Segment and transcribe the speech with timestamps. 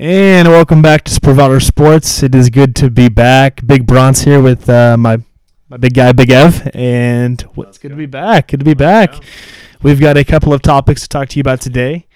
[0.00, 2.22] And welcome back to Sprovato Sports.
[2.22, 3.66] It is good to be back.
[3.66, 5.18] Big Bronze here with uh, my
[5.68, 8.46] my big guy, Big Ev, and it's good to be back.
[8.46, 9.12] Good to be back.
[9.82, 12.06] We've got a couple of topics to talk to you about today.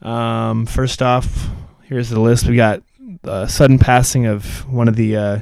[0.00, 1.48] Um, first off,
[1.82, 2.46] here's the list.
[2.46, 2.84] We got
[3.22, 5.38] the sudden passing of one of the uh,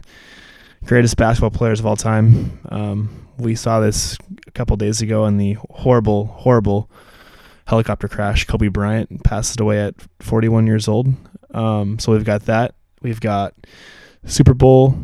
[0.87, 2.59] greatest basketball players of all time.
[2.71, 6.91] Um, we saw this a couple days ago in the horrible, horrible
[7.67, 8.47] helicopter crash.
[8.47, 11.15] Kobe Bryant passed away at 41 years old.
[11.57, 12.75] Um, so we've got that.
[13.03, 13.55] We've got
[14.27, 14.95] Super Bowl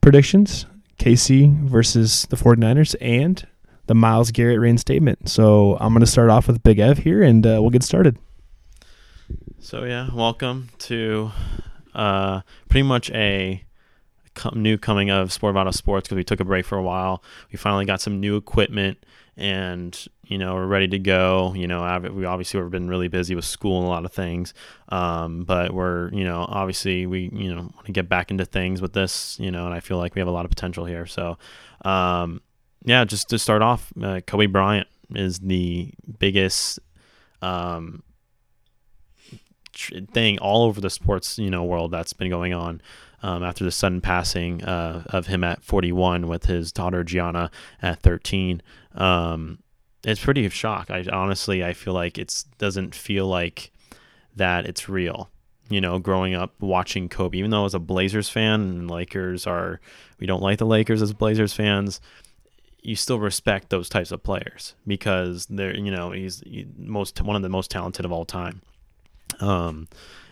[0.00, 0.66] predictions,
[0.98, 3.46] KC versus the 49ers, and
[3.86, 5.28] the Myles Garrett reinstatement.
[5.28, 8.18] So I'm going to start off with Big Ev here, and uh, we'll get started.
[9.60, 11.30] So yeah, welcome to
[11.94, 13.64] uh, pretty much a
[14.54, 17.22] new coming of Sport Vital Sports because we took a break for a while.
[17.52, 18.98] We finally got some new equipment
[19.36, 23.34] and you know we're ready to go you know we obviously have been really busy
[23.34, 24.54] with school and a lot of things
[24.88, 28.80] um, but we're you know obviously we you know want to get back into things
[28.80, 31.06] with this you know and i feel like we have a lot of potential here
[31.06, 31.38] so
[31.84, 32.40] um,
[32.84, 36.78] yeah just to start off uh, kobe bryant is the biggest
[37.42, 38.02] um,
[40.12, 42.80] thing all over the sports you know world that's been going on
[43.22, 47.50] um, after the sudden passing uh, of him at 41 with his daughter Gianna
[47.82, 48.62] at 13.
[48.94, 49.58] Um,
[50.06, 50.90] it's pretty shock.
[50.90, 53.72] I honestly I feel like it doesn't feel like
[54.36, 55.30] that it's real.
[55.68, 59.46] You know, growing up watching Kobe, even though I was a Blazers fan and Lakers
[59.48, 59.80] are
[60.20, 62.00] we don't like the Lakers as Blazers fans,
[62.82, 66.42] you still respect those types of players because they're you know he's
[66.78, 68.62] most one of the most talented of all time.
[69.40, 69.88] Um,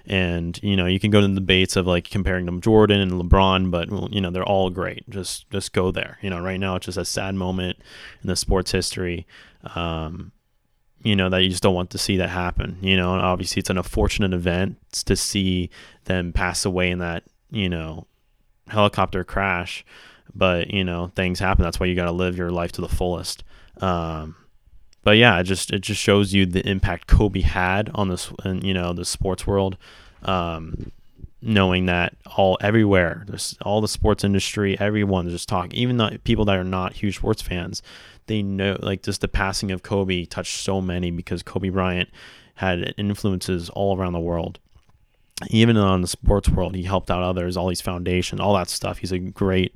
[0.07, 3.13] and you know you can go to the debates of like comparing them Jordan and
[3.13, 5.09] LeBron, but you know they're all great.
[5.09, 6.19] Just just go there.
[6.21, 7.79] You know, right now it's just a sad moment
[8.23, 9.27] in the sports history.
[9.75, 10.33] Um,
[11.03, 12.79] you know that you just don't want to see that happen.
[12.83, 15.71] You know, and obviously it's an unfortunate event to see
[16.05, 18.07] them pass away in that you know
[18.69, 19.85] helicopter crash,
[20.35, 21.63] but you know things happen.
[21.63, 23.43] That's why you got to live your life to the fullest.
[23.81, 24.37] Um,
[25.05, 28.75] but yeah, it just it just shows you the impact Kobe had on this, you
[28.75, 29.77] know, the sports world.
[30.23, 30.91] Um,
[31.47, 33.27] knowing that all everywhere,
[33.61, 37.43] all the sports industry, everyone just talking, even the people that are not huge sports
[37.43, 37.83] fans,
[38.27, 42.09] they know like just the passing of Kobe touched so many because Kobe Bryant
[42.55, 44.59] had influences all around the world.
[45.51, 48.99] Even on the sports world, he helped out others, all these foundations, all that stuff.
[48.99, 49.75] He's a great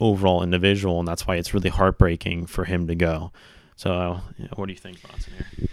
[0.00, 3.30] overall individual, and that's why it's really heartbreaking for him to go.
[3.76, 4.20] So,
[4.54, 5.32] what do you think, Bronson?
[5.34, 5.68] Here?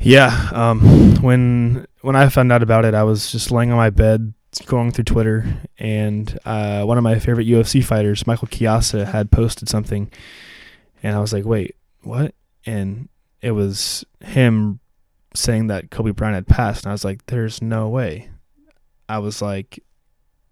[0.00, 3.90] Yeah, um, when when I found out about it, I was just laying on my
[3.90, 4.32] bed,
[4.66, 9.68] going through Twitter, and uh, one of my favorite UFC fighters, Michael Chiesa, had posted
[9.68, 10.10] something,
[11.02, 13.08] and I was like, "Wait, what?" And
[13.42, 14.78] it was him
[15.34, 18.30] saying that Kobe Bryant had passed, and I was like, "There's no way."
[19.08, 19.82] I was like,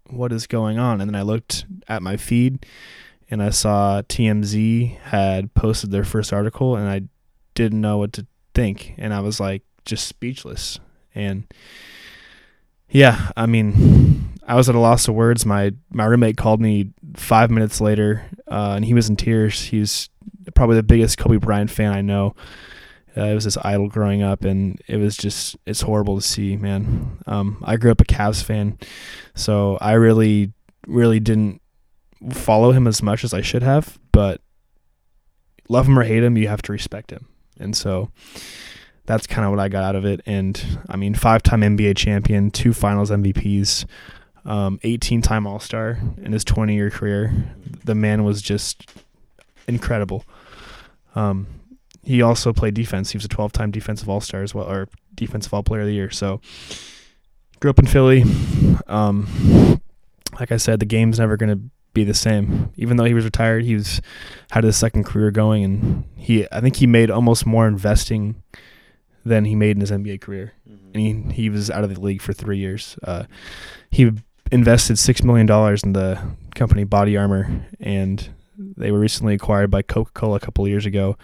[0.09, 2.65] "What is going on?" And then I looked at my feed
[3.29, 7.01] and I saw TMZ had posted their first article, and I
[7.53, 10.79] didn't know what to think, and I was like just speechless.
[11.13, 11.45] And
[12.89, 15.45] yeah, I mean, I was at a loss of words.
[15.45, 19.61] My my roommate called me five minutes later, uh, and he was in tears.
[19.61, 20.09] He's
[20.55, 22.35] probably the biggest Kobe Bryant fan I know.
[23.15, 26.55] Uh, it was his idol growing up, and it was just it's horrible to see,
[26.55, 27.17] man.
[27.25, 28.77] Um, I grew up a Cavs fan,
[29.35, 30.53] so I really,
[30.85, 31.61] really didn't
[32.31, 34.41] follow him as much as I should have, but
[35.69, 37.27] love him or hate him, you have to respect him.
[37.59, 38.11] And so
[39.05, 40.21] that's kind of what I got out of it.
[40.25, 43.85] And I mean, five time NBA champion, two finals MVPs,
[44.45, 47.33] 18 um, time All Star in his 20 year career.
[47.83, 48.89] The man was just
[49.67, 50.23] incredible.
[51.15, 51.47] Um,
[52.03, 53.11] he also played defense.
[53.11, 55.87] He was a 12 time defensive All Star as well, or defensive All Player of
[55.87, 56.09] the Year.
[56.09, 56.39] So
[57.59, 58.23] grew up in Philly.
[58.87, 59.81] Um,
[60.39, 62.71] like I said, the game's never going to be the same.
[62.75, 64.01] Even though he was retired, he was
[64.51, 68.41] had his second career going, and he I think he made almost more investing
[69.25, 70.53] than he made in his NBA career.
[70.69, 70.91] Mm-hmm.
[70.93, 72.97] And he he was out of the league for three years.
[73.03, 73.23] Uh,
[73.89, 74.11] he
[74.51, 76.19] invested six million dollars in the
[76.55, 81.17] company Body Armor, and they were recently acquired by Coca Cola a couple years ago,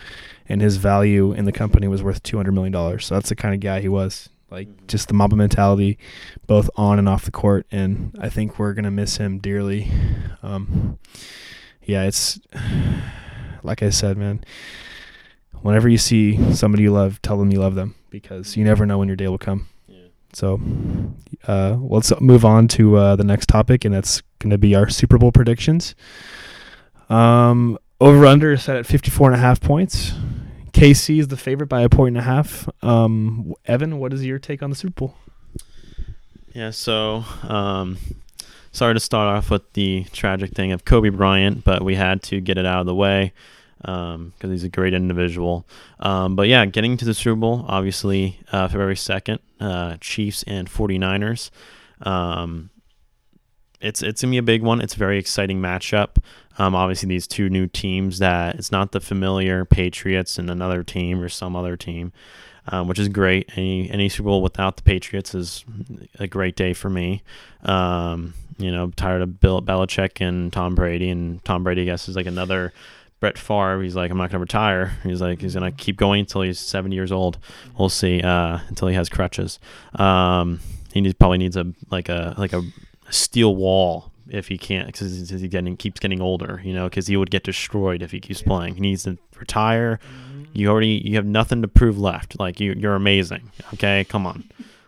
[0.50, 3.06] and his value in the company was worth two hundred million dollars.
[3.06, 4.86] So that's the kind of guy he was like mm-hmm.
[4.88, 5.98] just the Mamba mentality,
[6.48, 7.66] both on and off the court.
[7.72, 9.92] And I think we're gonna miss him dearly.
[10.42, 11.00] Um,
[11.82, 12.40] yeah, it's
[13.64, 14.44] like I said, man.
[15.62, 18.98] Whenever you see somebody you love, tell them you love them because you never know
[18.98, 19.70] when your day will come.
[19.88, 20.08] Yeah.
[20.34, 20.60] So,
[21.48, 24.90] uh, let's move on to uh, the next topic, and that's going to be our
[24.90, 25.96] Super Bowl predictions.
[27.10, 30.12] Um, over under is set at 54 and a half points.
[30.74, 32.68] KC is the favorite by a point and a half.
[32.84, 35.16] Um, Evan, what is your take on the Super Bowl?
[36.54, 37.98] Yeah, so um,
[38.72, 42.42] sorry to start off with the tragic thing of Kobe Bryant, but we had to
[42.42, 43.34] get it out of the way
[43.78, 45.66] because um, he's a great individual.
[46.00, 50.70] Um, but yeah, getting to the Super Bowl, obviously, uh, February 2nd, uh, Chiefs and
[50.70, 51.50] 49ers.
[52.02, 52.70] Um,
[53.84, 54.82] it's it's gonna be a big one.
[54.82, 56.18] It's a very exciting matchup.
[56.58, 61.22] Um, obviously, these two new teams that it's not the familiar Patriots and another team
[61.22, 62.14] or some other team,
[62.68, 63.50] um, which is great.
[63.56, 65.66] Any any Super Bowl without the Patriots is
[66.18, 67.22] a great day for me.
[67.64, 72.08] Um, you know, tired of Bill Belichick and Tom Brady, and Tom Brady, I guess,
[72.08, 72.72] is like another
[73.20, 73.82] Brett Favre.
[73.82, 74.98] He's like, I'm not gonna retire.
[75.04, 77.38] He's like, he's gonna keep going until he's 70 years old.
[77.78, 78.22] We'll see.
[78.22, 79.60] Uh, until he has crutches.
[79.96, 80.60] Um,
[80.94, 82.62] he needs, probably needs a like a like a
[83.14, 86.62] steel wall if he can't because he getting keeps getting older.
[86.64, 88.48] You know, because he would get destroyed if he keeps yeah.
[88.48, 88.76] playing.
[88.76, 90.00] He needs to retire.
[90.04, 90.44] Mm-hmm.
[90.54, 92.40] You already you have nothing to prove left.
[92.40, 93.52] Like you you're amazing.
[93.74, 94.44] Okay, come on.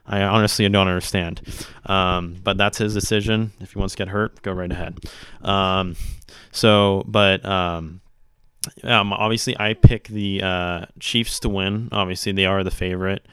[0.08, 1.42] I honestly don't understand.
[1.86, 3.52] Um, but that's his decision.
[3.60, 5.00] If he wants to get hurt, go right ahead.
[5.42, 5.96] Um,
[6.52, 8.02] so, but um,
[8.84, 11.90] um, obviously, I pick the uh, Chiefs to win.
[11.92, 13.26] Obviously, they are the favorite.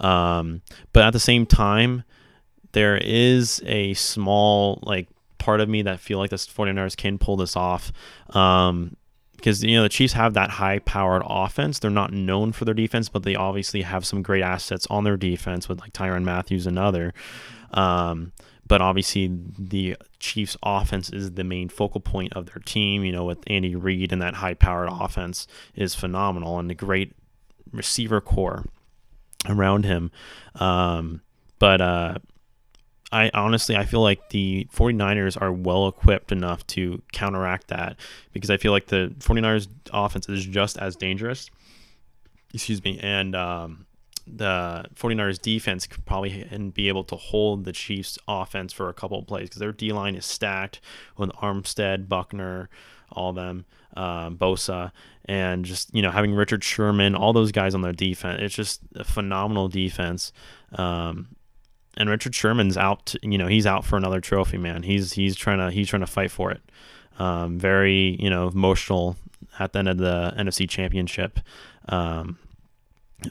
[0.00, 0.62] Um,
[0.92, 2.04] but at the same time,
[2.78, 5.08] there is a small like
[5.38, 7.92] part of me that feel like the 49ers can pull this off.
[8.30, 8.96] Um,
[9.34, 11.80] because you know the Chiefs have that high-powered offense.
[11.80, 15.16] They're not known for their defense, but they obviously have some great assets on their
[15.16, 17.12] defense with like Tyrann Mathieu and other.
[17.72, 18.32] Um,
[18.66, 19.28] but obviously
[19.58, 23.74] the Chiefs offense is the main focal point of their team, you know, with Andy
[23.74, 27.12] Reid and that high powered offense is phenomenal and the great
[27.72, 28.64] receiver corps
[29.48, 30.12] around him.
[30.56, 31.22] Um,
[31.58, 32.18] but uh,
[33.10, 37.96] I honestly I feel like the 49ers are well equipped enough to counteract that
[38.32, 41.50] because I feel like the 49ers offense is just as dangerous.
[42.52, 43.86] Excuse me, and um,
[44.26, 48.94] the 49ers defense could probably and be able to hold the Chiefs offense for a
[48.94, 50.80] couple of plays because their D line is stacked
[51.16, 52.68] with Armstead, Buckner,
[53.10, 53.64] all them,
[53.96, 54.92] um, Bosa,
[55.24, 58.40] and just you know having Richard Sherman, all those guys on their defense.
[58.42, 60.32] It's just a phenomenal defense.
[60.72, 61.28] Um,
[61.98, 63.06] and Richard Sherman's out.
[63.06, 64.84] To, you know he's out for another trophy, man.
[64.84, 66.62] He's he's trying to he's trying to fight for it.
[67.18, 69.16] Um, very you know emotional
[69.58, 71.40] at the end of the NFC Championship.
[71.88, 72.38] Um,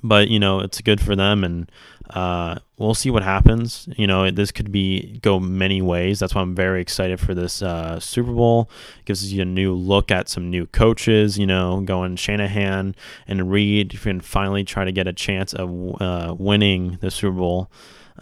[0.03, 1.71] but you know it's good for them and
[2.09, 6.41] uh, we'll see what happens you know this could be go many ways that's why
[6.41, 10.29] i'm very excited for this uh, super bowl it gives you a new look at
[10.29, 12.95] some new coaches you know going shanahan
[13.27, 17.37] and reid you can finally try to get a chance of uh, winning the super
[17.37, 17.71] bowl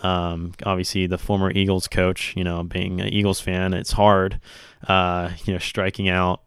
[0.03, 4.39] um, obviously the former eagles coach you know being an eagles fan it's hard
[4.87, 6.41] uh, you know striking out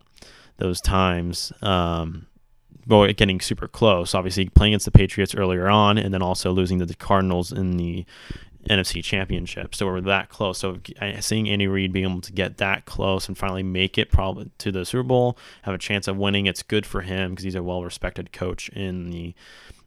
[0.58, 2.26] those times um,
[2.88, 4.14] well, getting super close.
[4.14, 7.76] Obviously, playing against the Patriots earlier on, and then also losing to the Cardinals in
[7.76, 8.06] the
[8.68, 9.74] NFC Championship.
[9.74, 10.58] So we're that close.
[10.58, 10.78] So
[11.20, 14.72] seeing Andy Reid being able to get that close and finally make it probably to
[14.72, 17.62] the Super Bowl, have a chance of winning, it's good for him because he's a
[17.62, 19.34] well-respected coach in the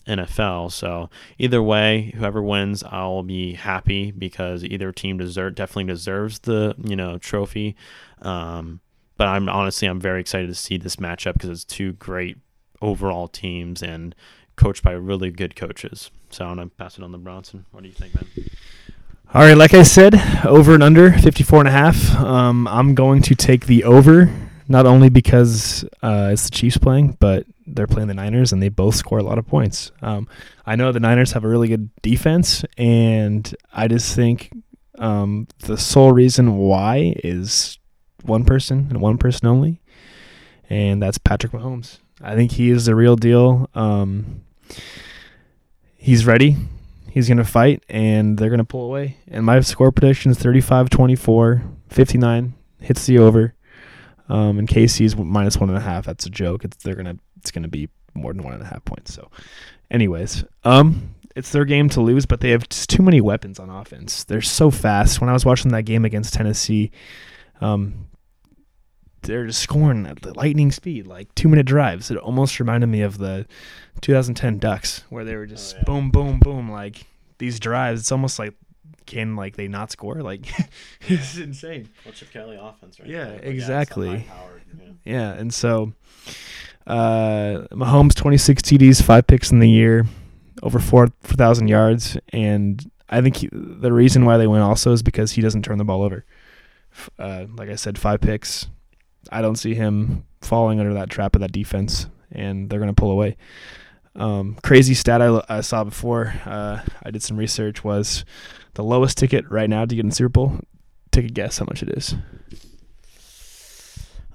[0.07, 0.71] NFL.
[0.71, 6.75] So either way, whoever wins, I'll be happy because either team deserve definitely deserves the
[6.83, 7.75] you know trophy.
[8.21, 8.79] Um,
[9.17, 12.37] but I'm honestly I'm very excited to see this matchup because it's two great
[12.81, 14.15] overall teams and
[14.55, 16.11] coached by really good coaches.
[16.29, 17.65] So I'm to pass it on to Bronson.
[17.71, 18.25] What do you think, man?
[19.33, 20.15] All right, like I said,
[20.45, 22.15] over and under 54 and a half.
[22.15, 24.29] Um, I'm going to take the over,
[24.71, 28.69] not only because uh, it's the Chiefs playing, but they're playing the Niners and they
[28.69, 29.91] both score a lot of points.
[30.01, 30.27] Um,
[30.65, 34.49] I know the Niners have a really good defense, and I just think
[34.97, 37.77] um, the sole reason why is
[38.23, 39.81] one person and one person only,
[40.69, 41.99] and that's Patrick Mahomes.
[42.21, 43.69] I think he is the real deal.
[43.73, 44.43] Um,
[45.97, 46.55] he's ready.
[47.09, 49.17] He's going to fight, and they're going to pull away.
[49.27, 53.53] And my score prediction is 35 24, 59, hits the over.
[54.31, 56.05] Um, and KC's minus one and a half.
[56.05, 56.63] That's a joke.
[56.63, 59.13] It's they're gonna it's gonna be more than one and a half points.
[59.13, 59.29] So,
[59.91, 63.69] anyways, um, it's their game to lose, but they have just too many weapons on
[63.69, 64.23] offense.
[64.23, 65.19] They're so fast.
[65.19, 66.91] When I was watching that game against Tennessee,
[67.59, 68.07] um,
[69.23, 72.09] they're just scoring at the lightning speed, like two minute drives.
[72.09, 73.45] It almost reminded me of the
[73.99, 75.83] 2010 Ducks, where they were just oh, yeah.
[75.83, 77.05] boom, boom, boom, like
[77.37, 77.99] these drives.
[77.99, 78.53] It's almost like
[79.05, 80.21] can like they not score?
[80.21, 80.45] Like
[81.01, 81.89] it's insane.
[82.05, 83.09] Well, Chip Kelly offense, right?
[83.09, 84.27] Yeah, exactly.
[84.77, 85.33] Yeah, yeah.
[85.33, 85.93] and so
[86.87, 90.05] uh, Mahomes 26 TDs, five picks in the year,
[90.63, 94.91] over four four thousand yards, and I think he, the reason why they win also
[94.93, 96.25] is because he doesn't turn the ball over.
[97.17, 98.67] Uh, like I said, five picks,
[99.31, 102.99] I don't see him falling under that trap of that defense, and they're going to
[102.99, 103.37] pull away.
[104.15, 108.25] Um, crazy stat I, I saw before uh, I did some research was
[108.73, 110.59] the lowest ticket right now to get in the Super Bowl.
[111.11, 112.15] Take a guess how much it is.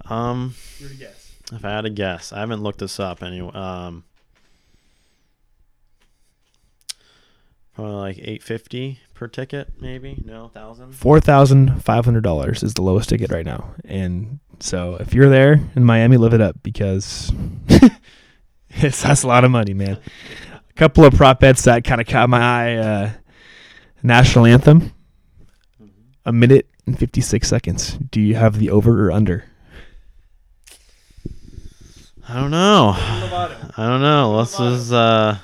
[0.09, 1.33] Um, Your guess.
[1.53, 3.51] if I had a guess, I haven't looked this up anyway.
[3.55, 4.05] Um,
[7.75, 10.23] probably like eight fifty per ticket, maybe.
[10.25, 10.93] No, thousand.
[10.95, 15.29] Four thousand five hundred dollars is the lowest ticket right now, and so if you're
[15.29, 17.33] there in Miami, live it up because
[18.71, 19.99] it's that's a lot of money, man.
[20.71, 23.11] A couple of prop bets that kind of caught my eye: uh,
[24.07, 24.93] national anthem,
[26.25, 27.99] a minute and fifty six seconds.
[28.11, 29.45] Do you have the over or under?
[32.29, 32.95] I don't know.
[32.97, 34.41] I don't know.
[34.41, 35.39] This is uh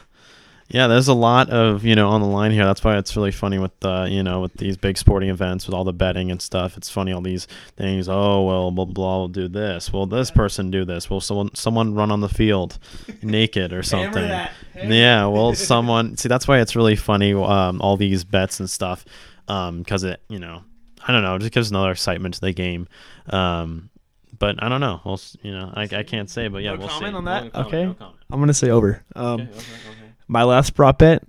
[0.72, 2.64] yeah, there's a lot of, you know, on the line here.
[2.64, 5.74] That's why it's really funny with uh, you know, with these big sporting events with
[5.74, 6.76] all the betting and stuff.
[6.76, 9.92] It's funny all these things, oh well blah blah will do this.
[9.92, 11.08] Will this person do this?
[11.10, 12.78] Will someone someone run on the field
[13.22, 14.28] naked or something?
[14.74, 19.04] Yeah, well someone see that's why it's really funny, um, all these bets and stuff.
[19.48, 20.62] Um, because it you know
[21.06, 22.88] I don't know, it just gives another excitement to the game.
[23.28, 23.90] Um
[24.38, 25.00] but I don't know.
[25.04, 27.16] We'll, you know, I, I can't say, but yeah, No we'll comment see.
[27.16, 27.52] on No that?
[27.52, 27.84] comment, Okay.
[27.84, 28.16] no comment.
[28.30, 29.04] I'm gonna say over.
[29.14, 30.01] Um, Okay, okay, okay.
[30.32, 31.22] My last prop bet: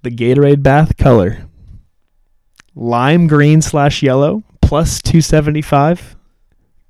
[0.00, 1.50] the Gatorade bath color,
[2.74, 6.16] lime green slash yellow plus two seventy five,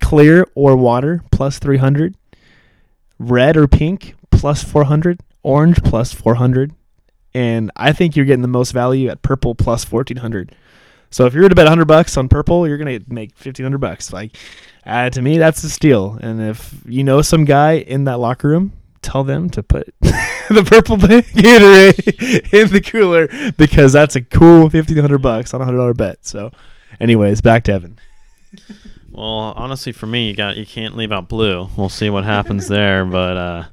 [0.00, 2.14] clear or water plus three hundred,
[3.18, 6.76] red or pink plus four hundred, orange plus four hundred,
[7.34, 10.54] and I think you're getting the most value at purple plus fourteen hundred.
[11.10, 14.12] So if you're to bet hundred bucks on purple, you're gonna make fifteen hundred bucks.
[14.12, 14.36] Like,
[14.86, 16.20] uh, to me, that's a steal.
[16.22, 19.92] And if you know some guy in that locker room, tell them to put
[20.48, 25.64] the purple Gatorade in the cooler because that's a cool fifteen hundred bucks on a
[25.64, 26.24] hundred dollar bet.
[26.24, 26.50] So,
[27.00, 27.98] anyways, back to Evan.
[29.10, 31.68] Well, honestly, for me, you got you can't leave out blue.
[31.76, 33.64] We'll see what happens there, but uh,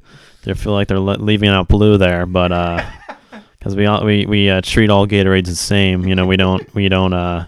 [0.44, 2.90] they feel like they're le- leaving out blue there, but uh,
[3.60, 6.06] because we all we we uh, treat all Gatorades the same.
[6.06, 7.48] You know, we don't we don't uh,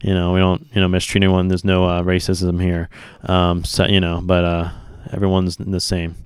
[0.00, 1.48] you know we don't you know mistreat anyone.
[1.48, 2.88] There's no uh, racism here.
[3.24, 4.70] Um, so you know, but uh,
[5.12, 6.16] everyone's the same.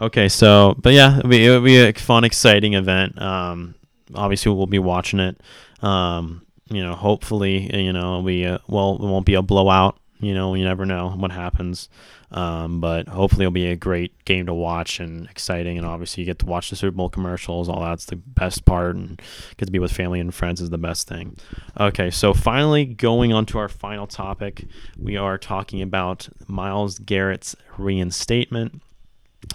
[0.00, 3.20] Okay, so but yeah, it'll be, it'll be a fun, exciting event.
[3.20, 3.74] Um,
[4.14, 5.40] obviously, we'll be watching it.
[5.82, 9.98] Um, you know, hopefully, you know, we uh, well, it won't be a blowout.
[10.18, 11.88] You know, you never know what happens.
[12.30, 15.76] Um, but hopefully, it'll be a great game to watch and exciting.
[15.76, 17.68] And obviously, you get to watch the Super Bowl commercials.
[17.68, 19.20] All that's the best part, and
[19.58, 21.36] get to be with family and friends is the best thing.
[21.78, 24.64] Okay, so finally, going on to our final topic,
[24.96, 28.80] we are talking about Myles Garrett's reinstatement.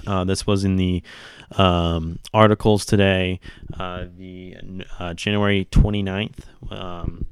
[0.05, 1.01] Uh, this was in the
[1.57, 3.39] um, articles today,
[3.79, 4.57] uh, the
[4.99, 6.39] uh, January 29th,
[6.71, 7.25] um,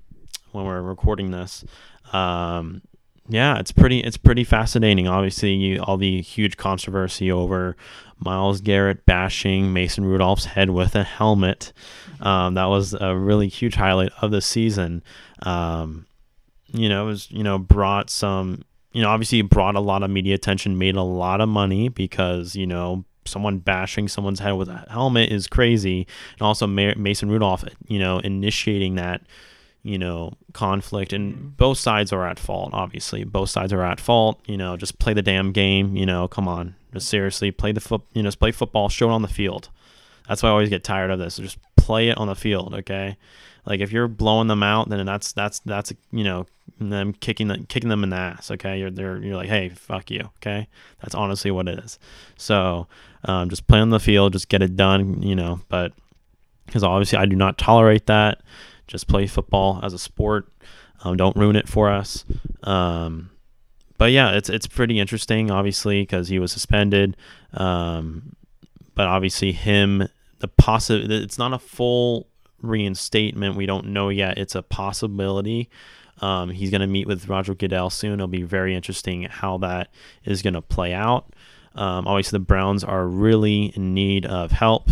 [0.52, 1.66] when we're recording this.
[2.12, 2.82] Um,
[3.30, 5.08] yeah, it's pretty it's pretty fascinating.
[5.08, 7.78] Obviously, you, all the huge controversy over
[8.20, 11.72] Myles Garrett bashing Mason Rudolph's head with a helmet.
[12.20, 15.04] Um, that was a really huge highlight of the season.
[15.42, 16.06] Um,
[16.74, 20.04] you know, it was you know brought some you know obviously it brought a lot
[20.04, 24.52] of media attention, made a lot of money because you know someone bashing someone's head
[24.52, 29.22] with a helmet is crazy, and also Ma- Mason Rudolph you know initiating that
[29.82, 31.12] you know conflict.
[31.12, 31.48] And mm-hmm.
[31.50, 33.24] both sides are at fault obviously.
[33.24, 34.40] Both sides are at fault.
[34.46, 36.76] You know just play the damn game you know come on.
[36.94, 39.70] Just seriously play the foot you know just play football show it on the field.
[40.28, 41.38] That's why i always get tired of this.
[41.38, 43.18] Just play it on the field okay
[43.66, 46.46] like if you're blowing them out then that's that's that's you know
[46.80, 50.10] them kicking them kicking them in the ass okay you're they're, you're like hey fuck
[50.12, 50.68] you okay
[51.02, 52.00] that's honestly what it is
[52.38, 52.88] so
[53.26, 55.94] um, just play on the field just get it done you know but
[56.66, 58.42] because obviously i do not tolerate that
[58.88, 60.48] just play football as a sport.
[61.04, 62.26] Um, don't ruin it for us.
[62.64, 63.32] Um,
[63.98, 67.16] but yeah, it's it's pretty interesting, obviously, because he was suspended.
[67.54, 68.36] Um,
[68.96, 70.08] but obviously, him
[70.44, 72.28] the It's not a full
[72.62, 73.56] reinstatement.
[73.56, 74.38] We don't know yet.
[74.38, 75.70] It's a possibility.
[76.22, 78.14] Um, he's going to meet with Roger Goodell soon.
[78.14, 79.90] It'll be very interesting how that
[80.24, 81.34] is going to play out.
[81.76, 84.92] Um, obviously, the Browns are really in need of help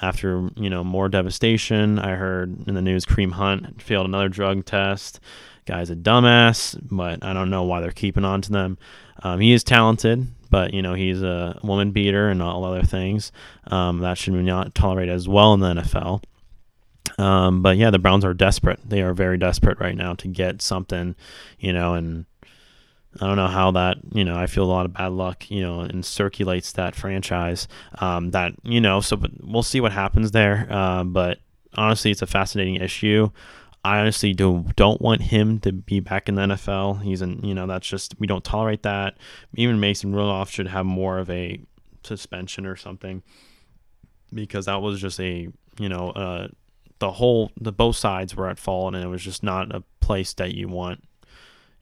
[0.00, 1.98] after you know more devastation.
[1.98, 5.20] I heard in the news Kareem Hunt failed another drug test.
[5.66, 8.78] Guy's a dumbass, but I don't know why they're keeping on to them.
[9.22, 13.32] Um, he is talented, but you know he's a woman beater and all other things
[13.68, 16.22] um, that should not tolerate as well in the NFL.
[17.18, 18.78] Um, but yeah, the Browns are desperate.
[18.84, 21.16] They are very desperate right now to get something,
[21.58, 22.26] you know, and
[23.20, 25.62] I don't know how that, you know, I feel a lot of bad luck, you
[25.62, 27.66] know, and circulates that franchise.
[27.98, 30.66] Um, that, you know, so but we'll see what happens there.
[30.70, 31.38] Uh, but
[31.74, 33.30] honestly, it's a fascinating issue.
[33.84, 37.02] I honestly do don't want him to be back in the NFL.
[37.02, 39.16] He's in, you know, that's just we don't tolerate that.
[39.56, 41.60] Even Mason Rudolph should have more of a
[42.04, 43.22] suspension or something
[44.32, 45.48] because that was just a,
[45.78, 46.48] you know, uh,
[47.00, 50.32] the whole the both sides were at fault, and it was just not a place
[50.34, 51.02] that you want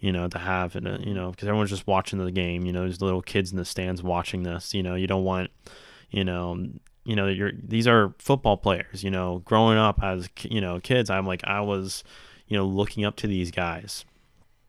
[0.00, 2.64] you know, to have and you know, because everyone's just watching the game.
[2.64, 4.72] You know, there's little kids in the stands watching this.
[4.74, 5.50] You know, you don't want,
[6.10, 6.68] you know,
[7.10, 9.02] you know, you're these are football players.
[9.02, 12.04] You know, growing up as you know kids, I'm like I was,
[12.46, 14.04] you know, looking up to these guys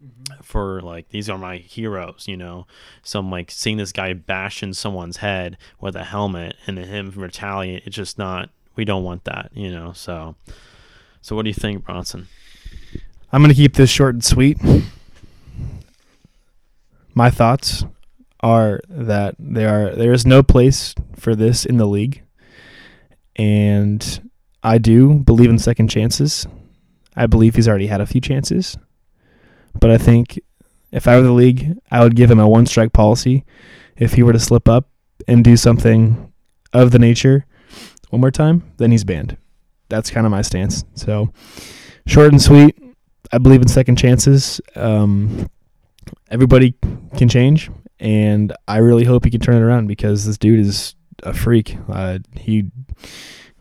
[0.04, 0.42] mm-hmm.
[0.42, 2.26] for like these are my heroes.
[2.28, 2.66] You know,
[3.04, 7.12] so I'm like seeing this guy bashing someone's head with a helmet and then him
[7.16, 7.84] retaliate.
[7.86, 8.50] It's just not.
[8.76, 9.52] We don't want that.
[9.54, 10.36] You know, so.
[11.24, 12.28] So what do you think, Bronson?
[13.32, 14.58] I'm gonna keep this short and sweet
[17.14, 17.86] my thoughts
[18.42, 22.24] are that there are there is no place for this in the league,
[23.36, 24.30] and
[24.64, 26.48] I do believe in second chances.
[27.16, 28.78] I believe he's already had a few chances,
[29.80, 30.40] but I think
[30.92, 33.46] if I were the league, I would give him a one strike policy.
[33.98, 34.90] If he were to slip up
[35.28, 36.32] and do something
[36.74, 37.46] of the nature
[38.10, 39.38] one more time, then he's banned.
[39.90, 40.84] That's kind of my stance.
[40.96, 41.32] So
[42.08, 42.78] short and sweet.
[43.32, 44.60] I believe in second chances.
[44.76, 45.50] Um,
[46.30, 46.76] everybody
[47.16, 47.70] can change,
[48.00, 51.78] and I really hope he can turn it around because this dude is a freak.
[51.90, 52.72] Uh, he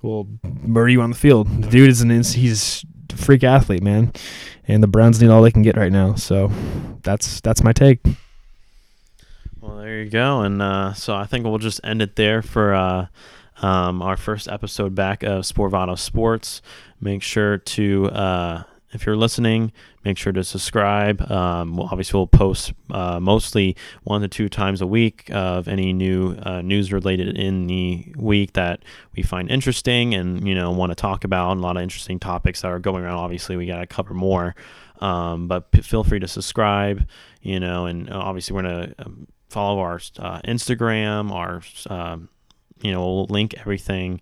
[0.02, 1.48] will murder you on the field.
[1.62, 4.12] The dude is an he's a freak athlete, man,
[4.66, 6.14] and the Browns need all they can get right now.
[6.14, 6.50] So
[7.02, 8.00] that's that's my take.
[9.60, 12.74] Well, there you go, and uh, so I think we'll just end it there for.
[12.74, 13.06] Uh,
[13.62, 16.62] um, our first episode back of Sporvato Sports.
[17.00, 19.72] Make sure to uh, if you're listening,
[20.04, 21.30] make sure to subscribe.
[21.30, 25.92] Um, we'll, obviously, we'll post uh, mostly one to two times a week of any
[25.92, 30.90] new uh, news related in the week that we find interesting and you know want
[30.90, 31.56] to talk about.
[31.56, 33.18] A lot of interesting topics that are going around.
[33.18, 34.54] Obviously, we got to cover more,
[35.00, 37.06] um, but p- feel free to subscribe.
[37.42, 42.28] You know, and uh, obviously, we're gonna um, follow our uh, Instagram, our um,
[42.82, 44.20] you know, we'll link everything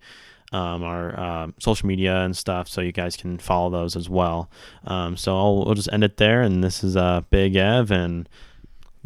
[0.52, 4.50] um, our uh, social media and stuff, so you guys can follow those as well.
[4.84, 6.42] Um, so I'll, we'll just end it there.
[6.42, 8.28] And this is uh, Big Ev and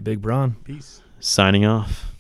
[0.01, 0.57] Big Braun.
[0.65, 1.03] Peace.
[1.21, 2.12] Signing off.